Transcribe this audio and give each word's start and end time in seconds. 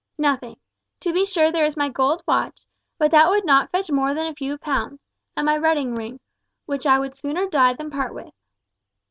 "Nothing. 0.17 0.57
To 1.01 1.13
be 1.13 1.27
sure 1.27 1.51
there 1.51 1.63
is 1.63 1.77
my 1.77 1.87
gold 1.87 2.23
watch, 2.27 2.61
but 2.97 3.11
that 3.11 3.29
would 3.29 3.45
not 3.45 3.69
fetch 3.69 3.91
more 3.91 4.15
than 4.15 4.25
a 4.25 4.33
few 4.33 4.57
pounds; 4.57 4.99
and 5.37 5.45
my 5.45 5.59
wedding 5.59 5.93
ring, 5.93 6.19
which 6.65 6.87
I 6.87 6.97
would 6.97 7.13
sooner 7.13 7.47
die 7.47 7.73
than 7.73 7.91
part 7.91 8.11
with." 8.15 8.33